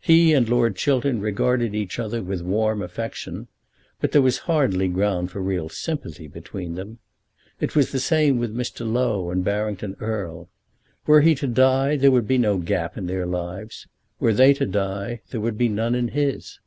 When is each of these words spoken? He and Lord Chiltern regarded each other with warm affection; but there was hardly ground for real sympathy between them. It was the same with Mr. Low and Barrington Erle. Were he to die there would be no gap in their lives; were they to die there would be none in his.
He 0.00 0.32
and 0.32 0.48
Lord 0.48 0.74
Chiltern 0.74 1.20
regarded 1.20 1.74
each 1.74 1.98
other 1.98 2.22
with 2.22 2.40
warm 2.40 2.80
affection; 2.80 3.46
but 4.00 4.10
there 4.10 4.22
was 4.22 4.38
hardly 4.48 4.88
ground 4.88 5.30
for 5.30 5.42
real 5.42 5.68
sympathy 5.68 6.26
between 6.28 6.76
them. 6.76 6.98
It 7.60 7.76
was 7.76 7.92
the 7.92 8.00
same 8.00 8.38
with 8.38 8.56
Mr. 8.56 8.90
Low 8.90 9.30
and 9.30 9.44
Barrington 9.44 9.94
Erle. 10.00 10.48
Were 11.06 11.20
he 11.20 11.34
to 11.34 11.46
die 11.46 11.96
there 11.98 12.10
would 12.10 12.26
be 12.26 12.38
no 12.38 12.56
gap 12.56 12.96
in 12.96 13.04
their 13.06 13.26
lives; 13.26 13.86
were 14.18 14.32
they 14.32 14.54
to 14.54 14.64
die 14.64 15.20
there 15.30 15.42
would 15.42 15.58
be 15.58 15.68
none 15.68 15.94
in 15.94 16.08
his. 16.08 16.58